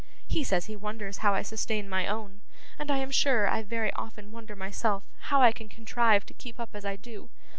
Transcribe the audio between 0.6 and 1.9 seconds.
he wonders how I sustain